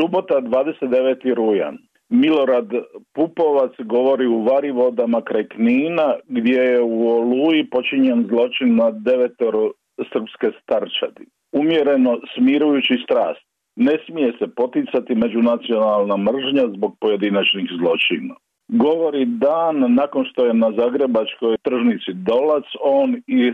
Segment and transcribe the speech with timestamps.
[0.00, 1.34] Subota 29.
[1.34, 1.78] rujan.
[2.08, 2.70] Milorad
[3.14, 5.46] Pupovac govori u Varivodama kraj
[6.28, 9.70] gdje je u Oluji počinjen zločin na devetoro
[10.12, 11.24] srpske starčadi.
[11.52, 13.44] Umjereno smirujući strast.
[13.76, 18.34] Ne smije se poticati međunacionalna mržnja zbog pojedinačnih zločina.
[18.68, 23.52] Govori dan nakon što je na Zagrebačkoj tržnici Dolac on i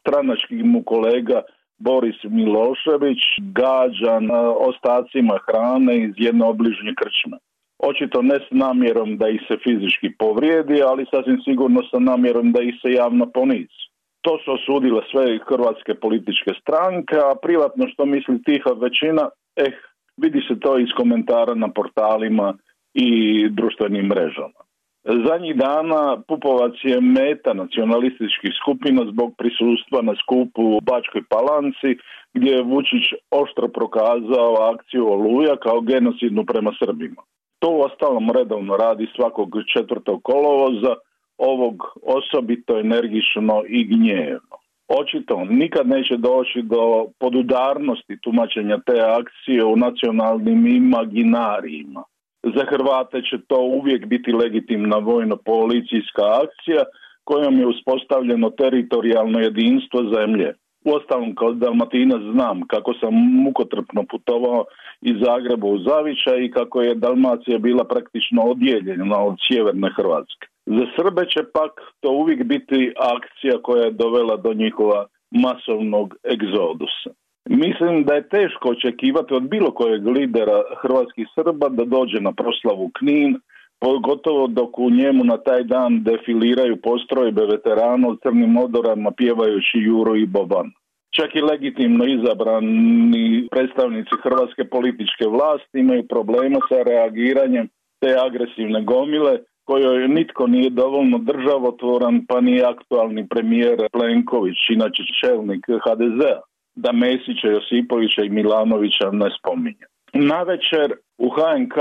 [0.00, 1.42] stranački mu kolega
[1.80, 3.22] Boris Milošević
[3.60, 4.26] gađan
[4.68, 7.36] ostacima hrane iz jedne obližnje krčme.
[7.78, 12.62] Očito ne s namjerom da ih se fizički povrijedi, ali sasvim sigurno sa namjerom da
[12.62, 13.82] ih se javno ponizi.
[14.20, 19.72] To su osudile sve hrvatske političke stranke, a privatno što misli tiha većina, eh,
[20.16, 22.54] vidi se to iz komentara na portalima
[22.94, 23.08] i
[23.48, 24.60] društvenim mrežama.
[25.04, 31.90] Zadnjih dana Pupovac je meta nacionalističkih skupina zbog prisustva na skupu u Bačkoj Palanci
[32.34, 37.22] gdje je Vučić oštro prokazao akciju Oluja kao genocidnu prema Srbima.
[37.58, 40.94] To u ostalom redovno radi svakog četvrtog kolovoza,
[41.38, 44.56] ovog osobito energično i gnjevno.
[44.88, 52.02] Očito nikad neće doći do podudarnosti tumačenja te akcije u nacionalnim imaginarijima.
[52.42, 56.82] Za Hrvate će to uvijek biti legitimna vojno-policijska akcija
[57.24, 60.54] kojom je uspostavljeno teritorijalno jedinstvo zemlje.
[60.84, 64.64] Uostalom kao Dalmatinac znam kako sam mukotrpno putovao
[65.00, 70.46] iz Zagreba u Zavića i kako je Dalmacija bila praktično odjeljena od sjeverne Hrvatske.
[70.66, 77.10] Za Srbe će pak to uvijek biti akcija koja je dovela do njihova masovnog egzodusa.
[77.50, 82.90] Mislim da je teško očekivati od bilo kojeg lidera hrvatskih Srba da dođe na proslavu
[82.98, 83.38] Knin,
[83.80, 90.16] pogotovo dok u njemu na taj dan defiliraju postrojbe veterana u crnim odorama pjevajući Juro
[90.16, 90.70] i Boban.
[91.16, 97.68] Čak i legitimno izabrani predstavnici hrvatske političke vlasti imaju problema sa reagiranjem
[98.00, 105.66] te agresivne gomile kojoj nitko nije dovoljno državotvoran pa ni aktualni premijer Plenković, inače čelnik
[105.84, 109.86] HDZ-a da Mesića, Josipovića i Milanovića ne spominje.
[110.12, 111.76] Na večer u HNK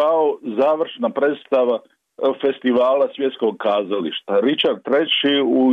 [0.57, 1.79] završna predstava
[2.41, 4.39] festivala svjetskog kazališta.
[4.39, 5.71] Richard III u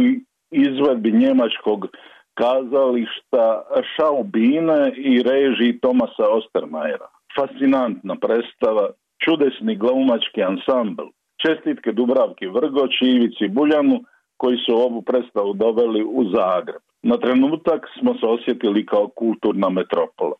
[0.50, 1.87] izvedbi njemačkog
[2.34, 3.62] kazališta
[3.97, 7.09] Šaubine i režiji Tomasa Ostermajera.
[7.37, 8.91] Fascinantna predstava,
[9.25, 11.06] čudesni glumački ansambl.
[11.47, 14.00] Čestitke Dubravki Vrgoć Ivici Buljanu
[14.36, 16.82] koji su ovu predstavu doveli u Zagreb.
[17.02, 20.36] Na trenutak smo se osjetili kao kulturna metropola.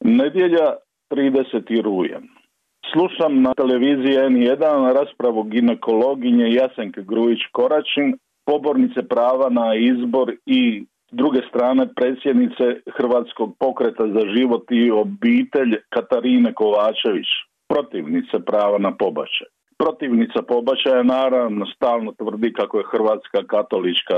[0.00, 0.68] Nedjelja
[1.10, 1.82] 30.
[1.82, 2.22] rujan.
[2.92, 8.16] Slušam na televiziji N1 raspravu ginekologinje Jasenke Grujić-Koračin,
[8.46, 12.64] pobornice prava na izbor i druge strane predsjednice
[12.96, 17.26] Hrvatskog pokreta za život i obitelj Katarine Kovačević,
[17.68, 24.16] protivnice prava na pobačaj protivnica pobačaja naravno stalno tvrdi kako je Hrvatska katolička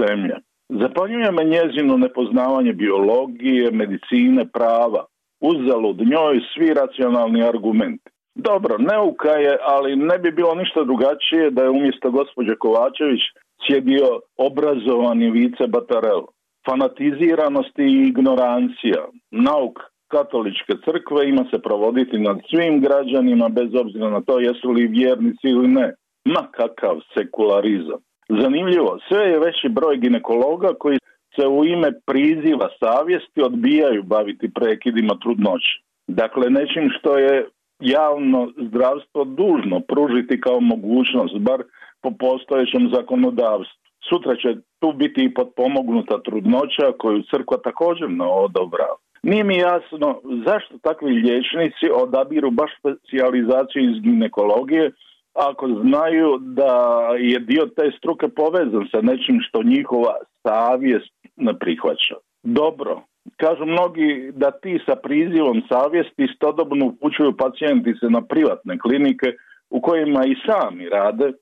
[0.00, 0.38] zemlja.
[0.68, 5.02] Zapanjuje me njezino nepoznavanje biologije, medicine, prava.
[5.40, 8.10] Uzalud njoj svi racionalni argumenti.
[8.34, 13.22] Dobro, neuka je, ali ne bi bilo ništa drugačije da je umjesto gospođe Kovačević
[13.66, 16.22] sjedio obrazovani vice Batarel.
[16.66, 19.76] Fanatiziranost i ignorancija, nauk
[20.16, 25.46] katoličke crkve ima se provoditi nad svim građanima bez obzira na to jesu li vjernici
[25.56, 25.86] ili ne.
[26.24, 28.00] Ma kakav sekularizam.
[28.42, 30.98] Zanimljivo, sve je veći broj ginekologa koji
[31.36, 35.72] se u ime priziva savjesti odbijaju baviti prekidima trudnoće.
[36.06, 37.48] Dakle, nečim što je
[37.80, 41.60] javno zdravstvo dužno pružiti kao mogućnost, bar
[42.02, 43.80] po postojećem zakonodavstvu.
[44.08, 44.48] Sutra će
[44.80, 48.96] tu biti i potpomognuta trudnoća koju crkva također ne odobrava.
[49.26, 54.90] Nije mi jasno zašto takvi liječnici odabiru baš specijalizaciju iz ginekologije
[55.34, 56.74] ako znaju da
[57.18, 62.14] je dio te struke povezan sa nečim što njihova savjest ne prihvaća.
[62.42, 63.02] Dobro,
[63.36, 69.26] kažu mnogi da ti sa prizivom savjesti istodobno upućuju pacijentice na privatne klinike
[69.70, 71.32] u kojima i sami rade,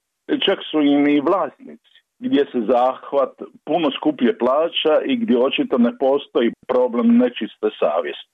[0.46, 1.93] čak su im i vlasnici
[2.24, 3.34] gdje se zahvat
[3.64, 8.30] puno skuplje plaća i gdje očito ne postoji problem nečiste savjesti.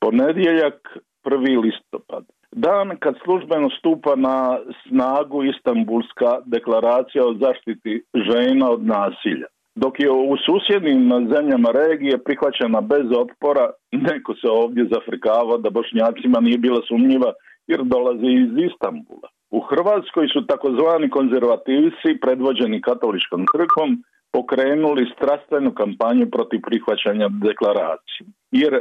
[0.00, 0.78] Ponedjeljak,
[1.22, 2.24] prvi listopad.
[2.52, 4.58] Dan kad službeno stupa na
[4.88, 9.48] snagu Istanbulska deklaracija o zaštiti žena od nasilja.
[9.74, 11.00] Dok je u susjednim
[11.34, 17.32] zemljama regije prihvaćena bez otpora, neko se ovdje zafrikava da bošnjacima nije bila sumnjiva
[17.66, 19.28] jer dolazi iz Istambula.
[19.58, 23.90] U Hrvatskoj su takozvani konzervativci predvođeni katoličkom crkvom
[24.32, 28.24] pokrenuli strastvenu kampanju protiv prihvaćanja deklaracije.
[28.62, 28.72] Jer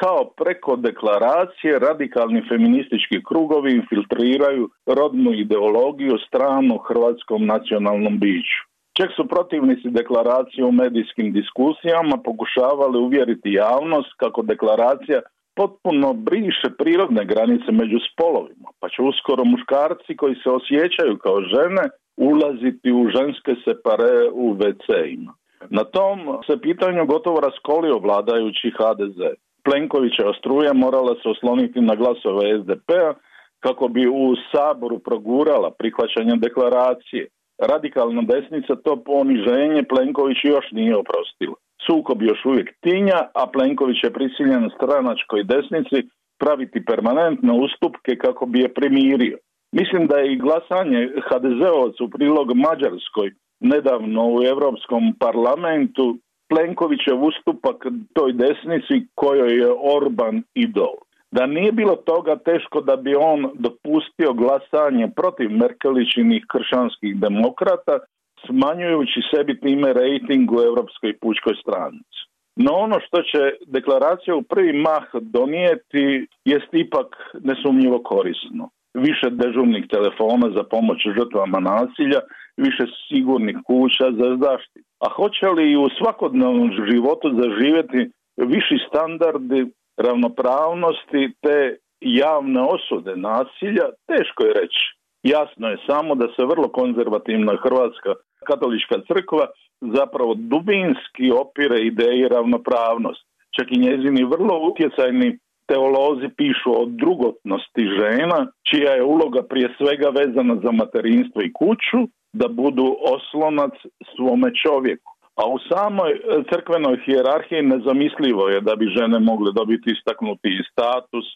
[0.00, 8.60] kao preko deklaracije radikalni feministički krugovi infiltriraju rodnu ideologiju stranu hrvatskom nacionalnom biću.
[8.98, 15.20] Čak su protivnici deklaracije u medijskim diskusijama pokušavali uvjeriti javnost kako deklaracija
[15.54, 21.84] potpuno briše prirodne granice među spolovima, pa će uskoro muškarci koji se osjećaju kao žene
[22.16, 25.32] ulaziti u ženske separe u WC-ima.
[25.70, 29.20] Na tom se pitanju gotovo raskolio vladajući HDZ.
[29.64, 33.14] Plenkovića struja morala se osloniti na glasove SDP-a
[33.60, 37.28] kako bi u Saboru progurala prihvaćanje deklaracije.
[37.58, 41.54] Radikalna desnica to poniženje Plenković još nije oprostila.
[41.86, 46.08] Sukob još uvijek tinja, a Plenković je prisiljen stranačkoj desnici
[46.38, 49.38] praviti permanentne ustupke kako bi je primirio.
[49.72, 53.28] Mislim da je i glasanje HDZ-ovac u prilog Mađarskoj
[53.60, 56.18] nedavno u Europskom parlamentu
[56.48, 57.76] Plenkovićev ustupak
[58.12, 60.94] toj desnici kojoj je Orban idol.
[61.30, 67.98] Da nije bilo toga teško da bi on dopustio glasanje protiv Merkelićinih kršćanskih demokrata,
[68.46, 72.22] smanjujući sebi time rejting u Europskoj pučkoj stranici.
[72.56, 77.08] No ono što će deklaracija u prvi mah donijeti jest ipak
[77.40, 78.70] nesumnjivo korisno.
[78.94, 82.20] Više dežurnih telefona za pomoć žrtvama nasilja,
[82.56, 84.88] više sigurnih kuća za zaštitu.
[85.04, 89.66] A hoće li i u svakodnevnom životu zaživjeti viši standardi
[89.96, 94.84] ravnopravnosti te javne osude nasilja, teško je reći.
[95.22, 98.12] Jasno je samo da se vrlo konzervativna Hrvatska
[98.48, 99.46] katolička crkva
[99.80, 103.26] zapravo dubinski opire ideji ravnopravnosti.
[103.56, 110.08] Čak i njezini vrlo utjecajni teolozi pišu o drugotnosti žena, čija je uloga prije svega
[110.08, 112.00] vezana za materinstvo i kuću,
[112.32, 113.74] da budu oslonac
[114.16, 115.12] svome čovjeku.
[115.40, 116.10] A u samoj
[116.50, 121.26] crkvenoj hijerarhiji nezamislivo je da bi žene mogle dobiti istaknuti status,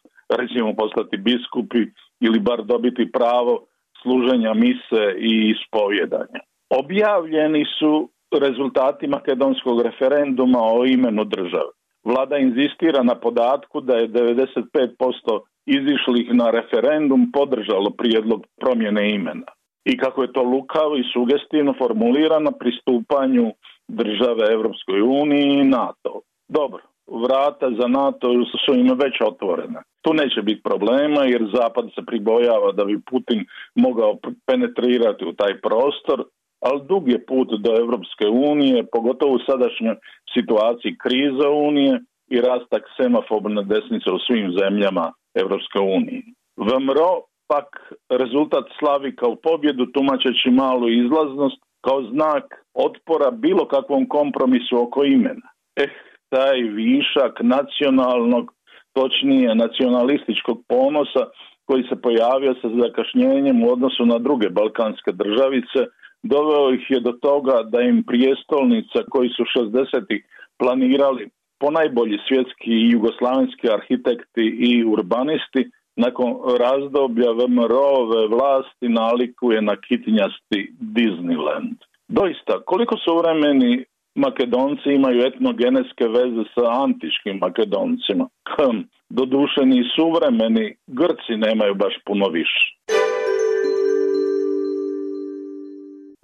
[0.40, 1.82] recimo postati biskupi
[2.20, 3.54] ili bar dobiti pravo
[4.02, 6.40] služenja mise i ispovjedanja.
[6.70, 8.08] Objavljeni su
[8.40, 11.70] rezultati makedonskog referenduma o imenu države.
[12.04, 19.50] Vlada inzistira na podatku da je 95% izišlih na referendum podržalo prijedlog promjene imena.
[19.84, 23.52] I kako je to lukavo i sugestivno formulirano pristupanju
[23.88, 26.20] države Europskoj uniji i NATO.
[26.48, 28.28] Dobro, vrata za NATO
[28.66, 29.80] su im već otvorene.
[30.02, 35.60] Tu neće biti problema jer Zapad se pribojava da bi Putin mogao penetrirati u taj
[35.60, 36.24] prostor,
[36.60, 39.96] ali dug je put do Europske unije, pogotovo u sadašnjoj
[40.34, 42.00] situaciji kriza Unije
[42.30, 46.22] i rastak semafobne desnice u svim zemljama Europske unije.
[46.56, 47.12] VMRO
[47.48, 47.68] pak
[48.10, 52.44] rezultat slavi kao pobjedu tumačeći malu izlaznost kao znak
[52.74, 55.48] otpora bilo kakvom kompromisu oko imena.
[55.76, 55.88] Eh,
[56.28, 58.52] taj višak nacionalnog,
[58.92, 61.24] točnije nacionalističkog ponosa
[61.64, 65.80] koji se pojavio sa zakašnjenjem u odnosu na druge balkanske državice,
[66.28, 70.20] doveo ih je do toga da im prijestolnica koji su 60
[70.58, 71.28] planirali
[71.61, 76.31] ponajbolji svjetski i jugoslavenski arhitekti i urbanisti nakon
[76.61, 81.78] razdoblja VMRO-ove vlasti nalikuje na kitinjasti Disneyland.
[82.08, 83.84] Doista, koliko suvremeni
[84.14, 88.28] Makedonci imaju etnogeneske veze sa antičkim Makedoncima.
[88.56, 92.76] Hm, doduše ni suvremeni Grci nemaju baš puno više.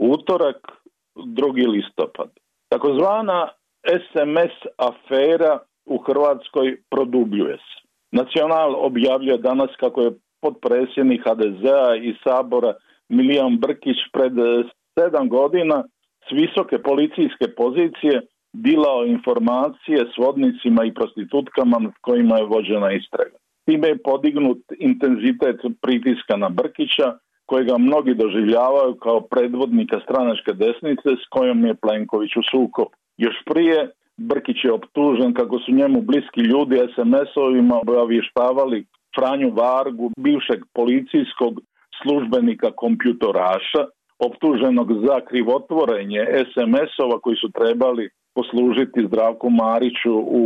[0.02, 0.58] Utorak,
[1.14, 2.30] drugi listopad.
[2.68, 3.48] Takozvana
[3.86, 7.88] SMS afera u Hrvatskoj produbljuje se.
[8.12, 12.74] Nacional objavljuje danas kako je potpredsjednik HDZ-a i Sabora
[13.08, 14.32] Milijan Brkić pred
[14.98, 15.84] sedam godina
[16.28, 23.36] s visoke policijske pozicije dilao informacije s vodnicima i prostitutkama nad kojima je vođena istraga.
[23.66, 27.18] Time je podignut intenzitet pritiska na Brkića,
[27.52, 32.88] kojega mnogi doživljavaju kao predvodnika stranačke desnice s kojom je Plenković u sukob.
[33.16, 33.78] Još prije
[34.16, 38.78] Brkić je optužen kako su njemu bliski ljudi SMS-ovima obavještavali
[39.16, 41.52] Franju Vargu, bivšeg policijskog
[42.02, 43.82] službenika kompjutoraša,
[44.28, 48.04] optuženog za krivotvorenje SMS-ova koji su trebali
[48.34, 50.44] poslužiti Zdravku Mariću u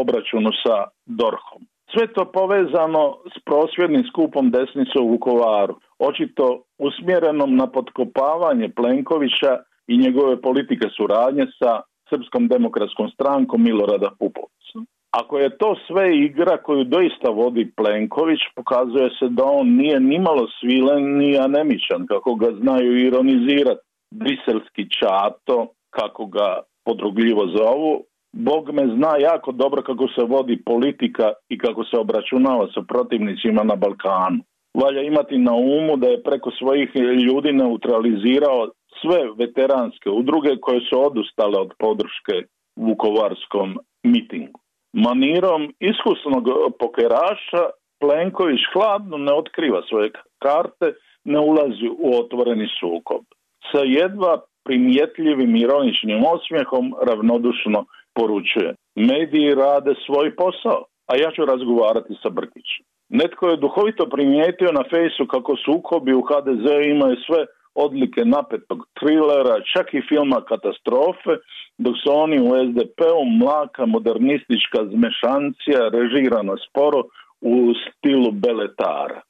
[0.00, 1.60] obračunu sa Dorhom.
[1.92, 3.02] Sve to povezano
[3.34, 9.52] s prosvjednim skupom desnice u Vukovaru, očito usmjerenom na potkopavanje Plenkovića
[9.86, 11.80] i njegove politike suradnje sa
[12.10, 14.78] Srpskom demokratskom strankom Milorada Pupovca.
[15.10, 20.46] Ako je to sve igra koju doista vodi Plenković, pokazuje se da on nije nimalo
[20.60, 23.80] svilen ni anemičan, kako ga znaju ironizirati.
[24.14, 31.32] Briselski čato, kako ga podrugljivo zovu, Bog me zna jako dobro kako se vodi politika
[31.48, 34.42] i kako se obračunava sa protivnicima na Balkanu.
[34.74, 38.68] Valja imati na umu da je preko svojih ljudi neutralizirao
[39.00, 42.34] sve veteranske udruge koje su odustale od podrške
[42.76, 44.60] Vukovarskom mitingu.
[44.92, 46.44] Manirom iskusnog
[46.78, 47.64] pokeraša
[48.00, 50.86] Plenković hladno ne otkriva svoje karte,
[51.24, 53.24] ne ulazi u otvoreni sukob.
[53.72, 57.84] Sa jedva primjetljivim ironičnim osmijehom ravnodušno
[58.14, 58.74] poručuje.
[58.94, 62.84] Mediji rade svoj posao, a ja ću razgovarati sa Brkićem.
[63.10, 69.56] Netko je duhovito primijetio na fejsu kako sukobi u HDZ imaju sve odlike napetog trilera,
[69.72, 71.32] čak i filma katastrofe,
[71.78, 77.02] dok su oni u SDP-u mlaka modernistička zmešancija režirana sporo
[77.40, 79.20] u stilu beletara.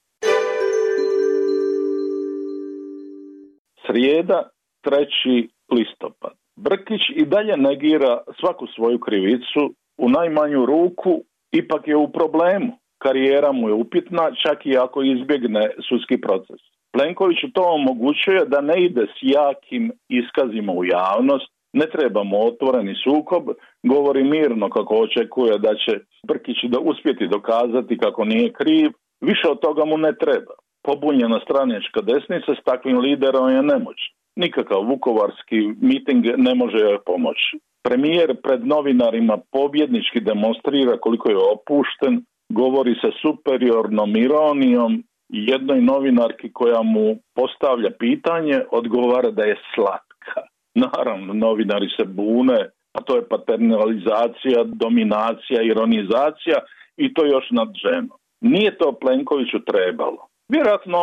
[3.85, 4.49] Srijeda,
[4.85, 5.47] 3.
[5.71, 6.33] listopad.
[6.55, 11.21] Brkić i dalje negira svaku svoju krivicu, u najmanju ruku
[11.51, 12.81] ipak je u problemu.
[13.03, 16.61] Karijera mu je upitna, čak i ako izbjegne sudski proces.
[16.93, 23.43] Plenkoviću to omogućuje da ne ide s jakim iskazima u javnost, ne trebamo otvoreni sukob,
[23.83, 28.91] govori mirno kako očekuje da će Brkić da uspjeti dokazati kako nije kriv,
[29.21, 30.53] više od toga mu ne treba.
[30.83, 33.99] Pobunjena stranječka desnica s takvim liderom je nemoć.
[34.35, 37.59] Nikakav vukovarski miting ne može joj pomoći.
[37.83, 46.81] Premijer pred novinarima pobjednički demonstrira koliko je opušten, govori sa superiornom ironijom jednoj novinarki koja
[46.81, 50.41] mu postavlja pitanje odgovara da je slatka.
[50.75, 56.57] Naravno, novinari se bune, a to je paternalizacija, dominacija, ironizacija
[56.97, 58.17] i to još nad ženom.
[58.41, 60.27] Nije to Plenkoviću trebalo.
[60.49, 61.01] Vjerojatno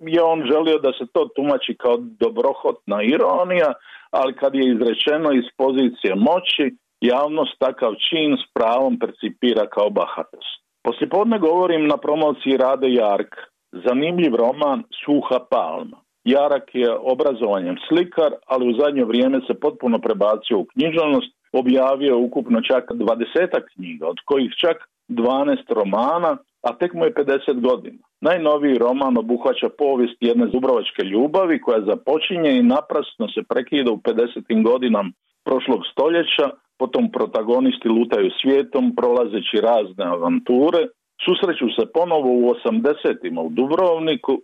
[0.00, 3.72] je on želio da se to tumači kao dobrohotna ironija,
[4.10, 10.60] ali kad je izrečeno iz pozicije moći, javnost takav čin s pravom percipira kao bahatost.
[10.82, 13.32] Poslijepodne govorim na promociji Rade Jark,
[13.72, 15.98] zanimljiv roman Suha palma.
[16.24, 22.60] Jarak je obrazovanjem slikar, ali u zadnje vrijeme se potpuno prebacio u književnost, objavio ukupno
[22.60, 24.76] čak dvadesetak knjiga, od kojih čak
[25.08, 27.98] 12 romana, a tek mu je 50 godina.
[28.20, 34.62] Najnoviji roman obuhvaća povijest jedne zubrovačke ljubavi koja započinje i naprasno se prekida u 50.
[34.64, 35.10] godinama
[35.44, 36.46] prošlog stoljeća,
[36.78, 40.80] potom protagonisti lutaju svijetom prolazeći razne avanture,
[41.24, 43.46] susreću se ponovo u 80.
[43.46, 44.34] u Dubrovniku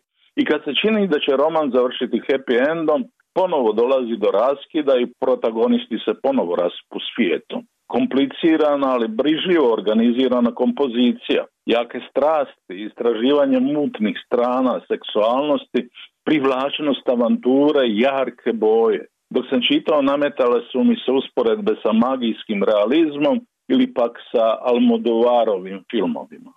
[0.41, 3.01] i kad se čini da će roman završiti happy endom,
[3.35, 7.61] ponovo dolazi do raskida i protagonisti se ponovo raspu svijetom.
[7.95, 15.89] Komplicirana, ali brižljivo organizirana kompozicija, jake strasti, istraživanje mutnih strana, seksualnosti,
[16.25, 19.07] privlačnost avanture, jarke boje.
[19.31, 25.85] Dok sam čitao, nametale su mi se usporedbe sa magijskim realizmom ili pak sa Almodovarovim
[25.91, 26.53] filmovima.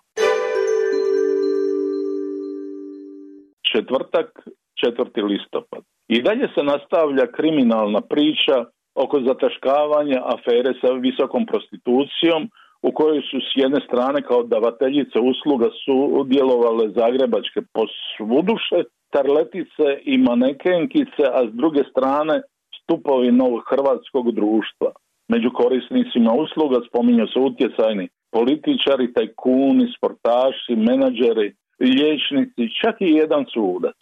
[3.72, 4.48] Četvrtak,
[4.86, 5.26] 4.
[5.28, 5.82] listopad.
[6.08, 8.64] I dalje se nastavlja kriminalna priča
[8.94, 12.50] oko zataškavanja afere sa visokom prostitucijom
[12.82, 18.78] u kojoj su s jedne strane kao davateljice usluga su djelovale zagrebačke posvuduše,
[19.10, 22.42] tarletice i manekenkice, a s druge strane
[22.82, 24.90] stupovi novog hrvatskog društva.
[25.28, 34.00] Među korisnicima usluga spominju se utjecajni političari, tajkuni, sportaši, menadžeri, liječnici, čak i jedan sudac.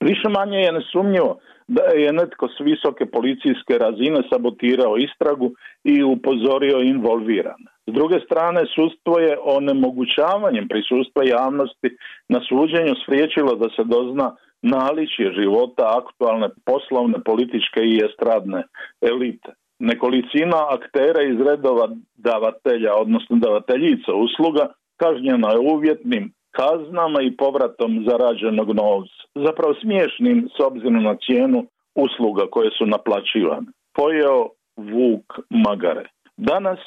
[0.00, 5.50] Više manje je nesumnjivo da je netko s visoke policijske razine sabotirao istragu
[5.84, 7.69] i upozorio involvirane.
[7.86, 11.88] S druge strane, sudstvo je onemogućavanjem prisustva javnosti
[12.28, 18.62] na suđenju spriječilo da se dozna naličje života aktualne poslovne, političke i estradne
[19.00, 19.52] elite.
[19.78, 28.68] Nekolicina aktera iz redova davatelja, odnosno davateljica usluga, kažnjena je uvjetnim kaznama i povratom zarađenog
[28.68, 29.22] novca.
[29.34, 33.66] Zapravo smiješnim s obzirom na cijenu usluga koje su naplaćivane.
[33.94, 36.08] Pojeo Vuk Magare.
[36.36, 36.78] Danas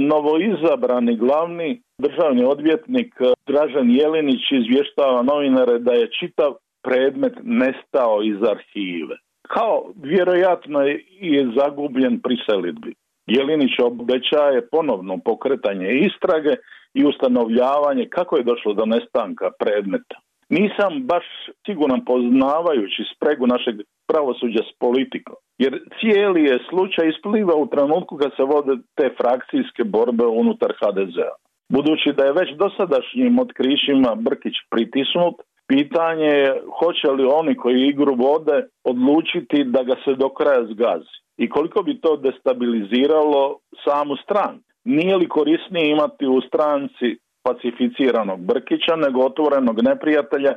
[0.00, 8.36] novoizabrani glavni državni odvjetnik e, Dražen Jelinić izvještava novinare da je čitav predmet nestao iz
[8.42, 9.16] arhive.
[9.48, 10.80] Kao vjerojatno
[11.20, 12.94] je zagubljen pri selitbi.
[13.26, 16.52] Jelinić obećaje ponovno pokretanje istrage
[16.94, 20.16] i ustanovljavanje kako je došlo do nestanka predmeta.
[20.48, 21.24] Nisam baš
[21.66, 23.76] siguran poznavajući spregu našeg
[24.08, 29.84] pravosuđa s politikom, jer cijeli je slučaj ispliva u trenutku kad se vode te frakcijske
[29.84, 31.32] borbe unutar HDZ-a.
[31.68, 35.36] Budući da je već dosadašnjim otkrišima Brkić pritisnut,
[35.68, 41.16] pitanje je hoće li oni koji igru vode odlučiti da ga se do kraja zgazi.
[41.36, 44.58] i koliko bi to destabiliziralo samu stranu.
[44.84, 47.08] Nije li korisnije imati u stranci
[47.42, 50.52] pacificiranog Brkića nego otvorenog neprijatelja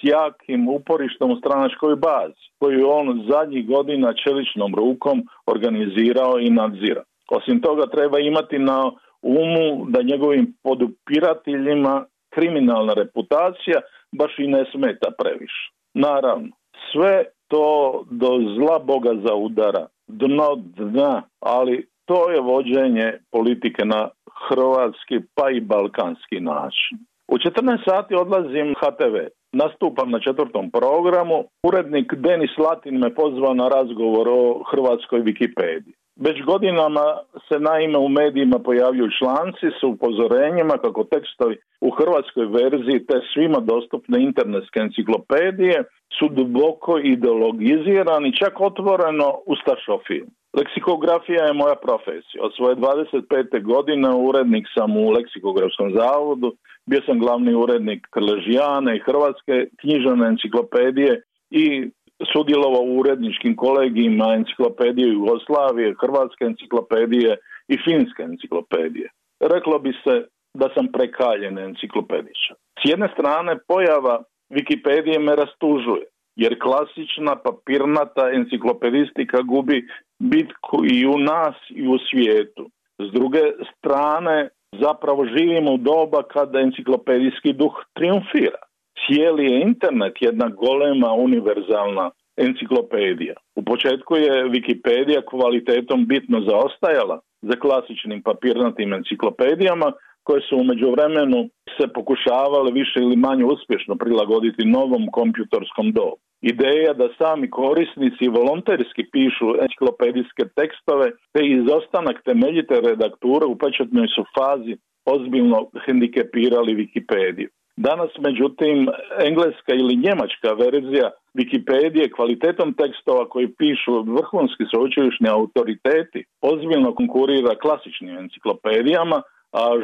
[0.00, 7.02] s jakim uporištom u stranačkoj bazi koju on zadnjih godina čeličnom rukom organizirao i nadzira.
[7.30, 13.80] Osim toga treba imati na umu da njegovim podupirateljima kriminalna reputacija
[14.12, 15.72] baš i ne smeta previše.
[15.94, 16.48] Naravno,
[16.92, 24.08] sve to do zla Boga za udara, dno dna, ali to je vođenje politike na
[24.48, 26.98] hrvatski pa i balkanski način.
[27.28, 29.16] U 14 sati odlazim HTV,
[29.52, 35.94] nastupam na četvrtom programu, urednik Denis Latin me pozvao na razgovor o hrvatskoj Wikipediji.
[36.26, 37.06] Već godinama
[37.48, 43.60] se naime u medijima pojavljuju članci s upozorenjima kako tekstovi u hrvatskoj verziji te svima
[43.60, 45.84] dostupne internetske enciklopedije
[46.18, 50.24] su duboko ideologizirani, čak otvoreno ustašofil.
[50.58, 52.40] Leksikografija je moja profesija.
[52.46, 53.62] Od svoje 25.
[53.62, 56.52] godine urednik sam u Leksikografskom zavodu,
[56.90, 61.90] bio sam glavni urednik Krležijane i Hrvatske književne enciklopedije i
[62.32, 67.36] sudjelovao u uredničkim kolegijima enciklopedije Jugoslavije, Hrvatske enciklopedije
[67.68, 69.08] i Finske enciklopedije.
[69.40, 70.14] Reklo bi se
[70.54, 72.56] da sam prekaljen enciklopedičar.
[72.80, 76.04] S jedne strane pojava Wikipedije me rastužuje,
[76.36, 82.70] jer klasična papirnata enciklopedistika gubi bitku i u nas i u svijetu.
[82.98, 83.42] S druge
[83.72, 88.68] strane, zapravo živimo u doba kada enciklopedijski duh triumfira
[89.06, 93.34] cijeli je internet jedna golema univerzalna enciklopedija.
[93.56, 101.48] U početku je Wikipedia kvalitetom bitno zaostajala za klasičnim papirnatim enciklopedijama koje su u međuvremenu
[101.76, 106.27] se pokušavale više ili manje uspješno prilagoditi novom kompjutorskom dobu.
[106.40, 114.22] Ideja da sami korisnici volonterski pišu enciklopedijske tekstove te izostanak temeljite redakture u pečatnoj su
[114.36, 117.48] fazi ozbiljno hendikepirali Wikipediju.
[117.76, 118.88] Danas, međutim,
[119.28, 128.18] engleska ili njemačka verzija Wikipedije kvalitetom tekstova koji pišu vrhunski sveučilišni autoriteti ozbiljno konkurira klasičnim
[128.18, 129.22] enciklopedijama,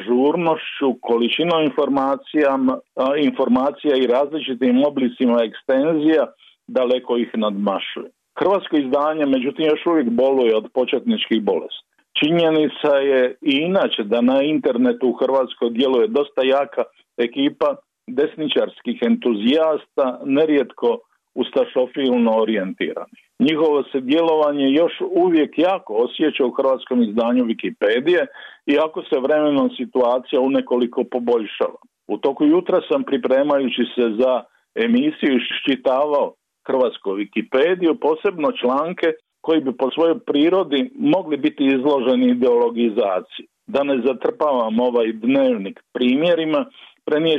[0.07, 2.79] žurnošću, količinom informacijama,
[3.23, 6.27] informacija i različitim oblicima ekstenzija
[6.67, 8.11] daleko ih nadmašuje.
[8.39, 11.85] Hrvatsko izdanje, međutim, još uvijek boluje od početničkih bolesti.
[12.19, 16.83] Činjenica je i inače da na internetu u Hrvatskoj djeluje dosta jaka
[17.17, 20.99] ekipa desničarskih entuzijasta, nerijetko
[21.35, 23.24] ustašofilno orijentirani.
[23.39, 28.27] Njihovo se djelovanje još uvijek jako osjeća u hrvatskom izdanju Wikipedije,
[28.67, 31.81] iako se vremenom situacija u nekoliko poboljšava.
[32.09, 34.43] U toku jutra sam pripremajući se za
[34.75, 36.35] emisiju iščitavao
[36.67, 43.47] hrvatsku Wikipediju, posebno članke koji bi po svojoj prirodi mogli biti izloženi ideologizaciji.
[43.67, 46.67] Da ne zatrpavam ovaj dnevnik primjerima,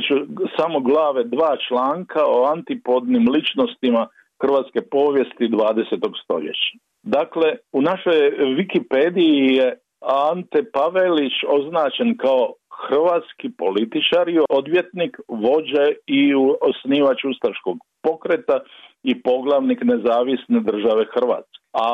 [0.08, 0.14] ću
[0.58, 4.06] samo glave dva članka o antipodnim ličnostima
[4.46, 6.22] hrvatske povijesti 20.
[6.24, 6.72] stoljeća.
[7.02, 8.18] Dakle, u našoj
[8.58, 9.78] Wikipediji je
[10.32, 12.52] Ante Pavelić označen kao
[12.88, 16.34] hrvatski političar i odvjetnik, vođa i
[16.70, 18.60] osnivač ustaškog pokreta
[19.02, 21.58] i poglavnik nezavisne države Hrvatske.
[21.72, 21.88] A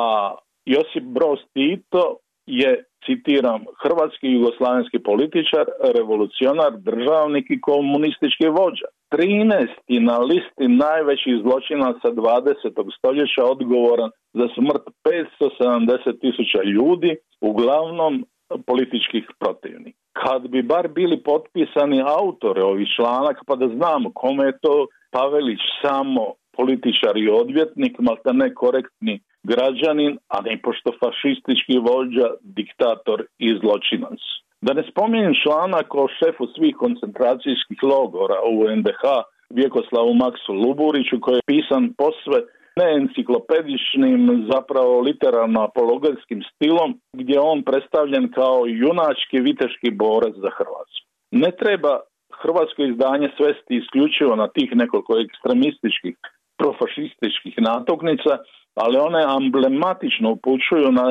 [0.65, 2.17] Josip Broz Tito
[2.61, 5.65] je citiram, hrvatski jugoslavenski političar,
[5.97, 8.89] revolucionar, državnik i komunistički vođa.
[9.13, 9.67] 13.
[10.11, 12.97] na listi najvećih zločina sa 20.
[12.99, 18.25] stoljeća odgovoran za smrt 570 tisuća ljudi, uglavnom
[18.67, 19.99] političkih protivnika.
[20.23, 25.61] Kad bi bar bili potpisani autore ovih članaka, pa da znamo kome je to Pavelić
[25.83, 26.25] samo
[26.57, 34.21] političar i odvjetnik, malta ne korektni građanin, a ne pošto fašistički vođa, diktator i zločinac.
[34.61, 39.03] Da ne spominjem članak o šefu svih koncentracijskih logora u NDH,
[39.51, 42.39] Vjekoslavu Maksu Luburiću, koji je pisan posve
[42.81, 44.21] ne enciklopedičnim,
[44.53, 51.07] zapravo literarno apologetskim stilom, gdje je on predstavljen kao junački viteški borac za Hrvatsku.
[51.31, 51.93] Ne treba
[52.43, 56.15] hrvatsko izdanje svesti isključivo na tih nekoliko ekstremističkih
[56.63, 58.33] profašističkih natoknica,
[58.75, 61.07] ali one emblematično upućuju na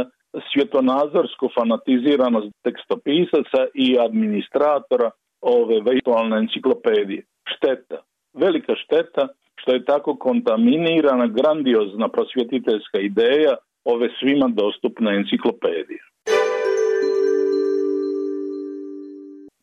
[0.54, 5.10] svjetonazorsku fanatiziranost tekstopisaca i administratora
[5.42, 7.22] ove virtualne enciklopedije.
[7.54, 7.98] Šteta,
[8.34, 16.02] velika šteta što je tako kontaminirana grandiozna prosvjetiteljska ideja ove svima dostupne enciklopedije.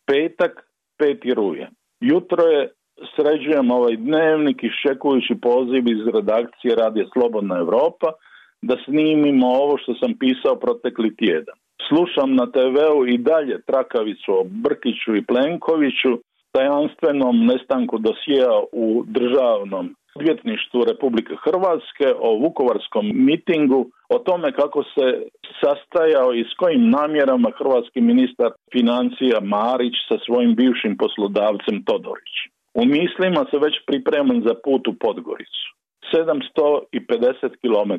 [0.07, 1.35] Petak, 5.
[1.35, 1.73] rujan.
[2.01, 2.73] Jutro je
[3.17, 8.09] sređujem ovaj dnevnik iščekujući poziv iz redakcije Radija Slobodna Europa
[8.63, 11.59] da snimimo ovo što sam pisao protekli tjedan.
[11.89, 16.13] Slušam na TV-u i dalje trakavicu o Brkiću i Plenkoviću,
[16.53, 25.07] tajanstvenom nestanku dosija u državnom odvjetništvu Republike Hrvatske, o vukovarskom mitingu, o tome kako se
[25.61, 32.37] sastajao i s kojim namjerama hrvatski ministar financija Marić sa svojim bivšim poslodavcem Todorić.
[32.81, 35.65] U mislima se već pripremam za put u Podgoricu.
[36.13, 37.93] 750 km.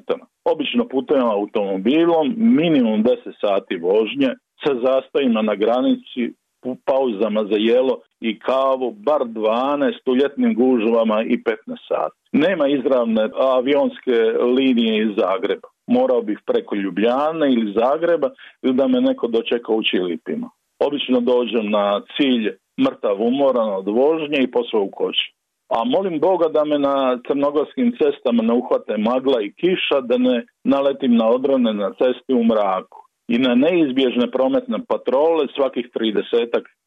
[0.45, 4.29] Obično putujem automobilom, minimum 10 sati vožnje,
[4.63, 6.33] sa zastojima na granici,
[6.65, 11.55] u pauzama za jelo i kavu, bar 12 u ljetnim gužvama i 15
[11.87, 12.15] sati.
[12.31, 14.17] Nema izravne avionske
[14.55, 15.67] linije iz Zagreba.
[15.87, 18.29] Morao bih preko Ljubljane ili Zagreba
[18.61, 20.49] ili da me neko dočeka u Čilipima.
[20.79, 22.51] Obično dođem na cilj
[22.85, 25.33] mrtav umoran od vožnje i posao u koći.
[25.69, 30.45] A molim Boga da me na crnogorskim cestama ne uhvate magla i kiša, da ne
[30.63, 36.23] naletim na odrone na cesti u mraku i na neizbježne prometne patrole svakih 30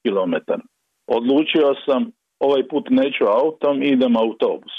[0.03, 0.35] km.
[1.07, 4.75] Odlučio sam ovaj put neću autom, idem autobus.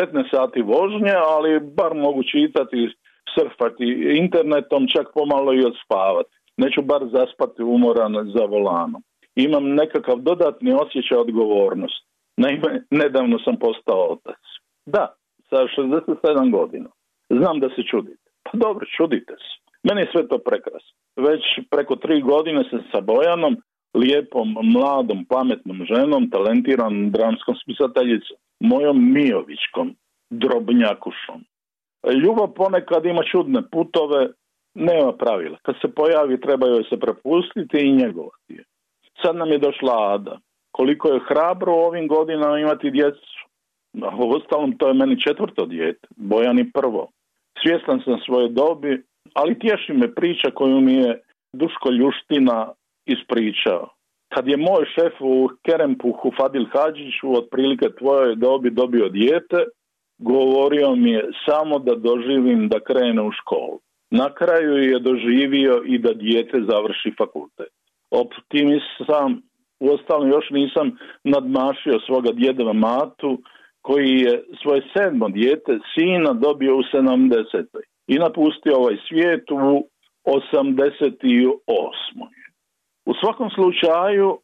[0.00, 2.88] 15 sati vožnje, ali bar mogu čitati,
[3.34, 3.86] surfati
[4.22, 6.30] internetom, čak pomalo i odspavati.
[6.56, 9.02] Neću bar zaspati umoran za volanom.
[9.46, 12.06] Imam nekakav dodatni osjećaj odgovornosti.
[12.36, 14.42] Naime, nedavno sam postao otac.
[14.86, 15.14] Da,
[15.50, 16.90] sa 67 godina.
[17.30, 18.30] Znam da se čudite.
[18.42, 19.52] Pa dobro, čudite se.
[19.82, 20.94] Meni je sve to prekrasno.
[21.16, 23.56] Već preko tri godine sam sa Bojanom,
[23.94, 29.94] lijepom, mladom, pametnom ženom, talentiranom dramskom spisateljicom, mojom Mijovićkom,
[30.30, 31.40] drobnjakušom.
[32.22, 34.28] Ljubav ponekad ima čudne putove,
[34.74, 35.58] nema pravila.
[35.62, 38.64] Kad se pojavi treba joj se prepustiti i njegovati je.
[39.22, 40.38] Sad nam je došla Ada.
[40.70, 43.38] Koliko je hrabro u ovim godinama imati djecu.
[44.18, 47.08] U ostalom to je meni četvrto dijete, Bojani prvo.
[47.62, 49.02] Svjestan sam svoje dobi,
[49.34, 51.20] ali tješi me priča koju mi je
[51.52, 52.72] Duško Ljuština
[53.06, 53.88] ispričao.
[54.34, 59.64] Kad je moj šef u Kerempuhu Fadil Hadžić u otprilike tvojoj dobi dobio dijete,
[60.18, 63.78] govorio mi je samo da doživim da krene u školu.
[64.10, 67.72] Na kraju je doživio i da dijete završi fakultet.
[68.10, 69.42] Optimist sam,
[69.80, 73.38] uostalom još nisam nadmašio svoga djedova Matu,
[73.82, 77.64] koji je svoje sedmo dijete, sina, dobio u 70
[78.06, 79.88] i napustio ovaj svijet u
[80.24, 81.12] 88.
[83.06, 84.38] U svakom slučaju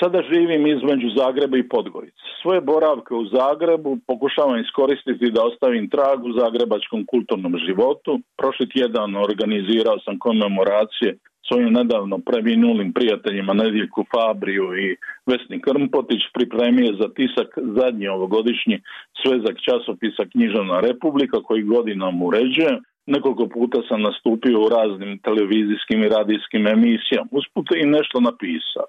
[0.00, 2.24] sada živim između Zagreba i Podgorice.
[2.42, 8.20] Svoje boravke u Zagrebu pokušavam iskoristiti da ostavim trag u zagrebačkom kulturnom životu.
[8.38, 11.10] Prošli tjedan organizirao sam komemoracije
[11.48, 18.76] svojim nedavno preminulim prijateljima Nedjeljku Fabriju i Vesni Krmpotić pripremio za tisak zadnji ovogodišnji
[19.22, 22.72] svezak časopisa Književna republika koji godinom uređuje.
[23.06, 27.28] Nekoliko puta sam nastupio u raznim televizijskim i radijskim emisijama.
[27.30, 28.88] Usput i nešto napisao.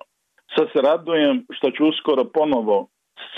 [0.55, 2.87] Sad se radujem što ću uskoro ponovo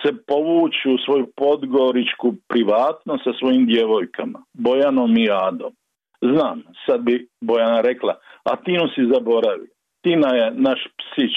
[0.01, 5.73] se povući u svoju podgoričku privatnost sa svojim djevojkama, Bojanom i Adom.
[6.21, 9.71] Znam, sad bi Bojana rekla, a Tinu si zaboravio.
[10.03, 11.36] Tina je naš psić.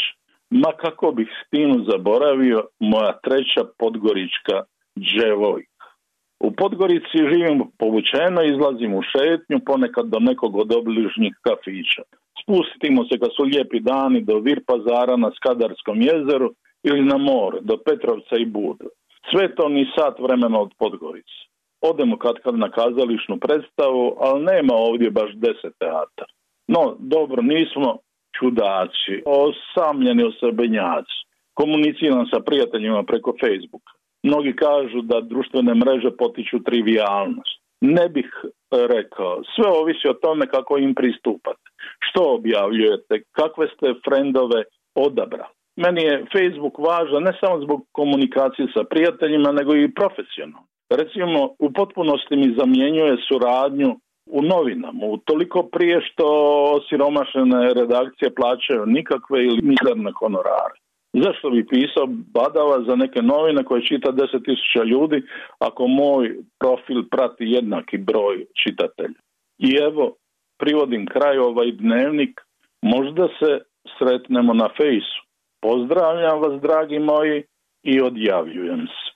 [0.51, 4.63] Ma kako bih Tinu zaboravio, moja treća podgorička
[4.99, 5.75] dževojka.
[6.41, 12.03] U Podgorici živim povučeno, izlazim u šetnju, ponekad do nekog od obližnjih kafića.
[12.43, 17.59] Spustimo se kad su lijepi dani do Vir pazara na Skadarskom jezeru ili na more,
[17.61, 18.85] do Petrovca i Buda.
[19.31, 21.41] Sve to ni sat vremena od Podgorice.
[21.91, 26.29] Odemo kad kad na kazališnu predstavu, ali nema ovdje baš deset teatar.
[26.69, 27.99] No, dobro, nismo
[28.39, 31.19] čudaci, osamljeni osebenjaci.
[31.55, 33.93] Komuniciram sa prijateljima preko Facebooka.
[34.23, 37.57] Mnogi kažu da društvene mreže potiču trivialnost.
[37.81, 38.31] Ne bih
[38.71, 39.43] rekao.
[39.55, 41.67] Sve ovisi o tome kako im pristupate.
[42.07, 44.63] Što objavljujete, kakve ste frendove
[44.95, 45.55] odabrali.
[45.77, 50.69] Meni je Facebook važan ne samo zbog komunikacije sa prijateljima, nego i profesionalno.
[50.91, 56.27] Recimo, u potpunosti mi zamjenjuje suradnju u novinama, u toliko prije što
[56.89, 60.77] siromašene redakcije plaćaju nikakve ili mizerne honorare.
[61.13, 65.23] Zašto bi pisao badava za neke novine koje čita 10.000 ljudi
[65.59, 69.21] ako moj profil prati jednaki broj čitatelja?
[69.59, 70.15] I evo,
[70.59, 72.41] privodim kraj ovaj dnevnik,
[72.83, 73.59] možda se
[73.99, 75.21] sretnemo na fejsu.
[75.61, 77.45] Pozdravljam vas, dragi moji,
[77.85, 79.14] i odjavljujem se.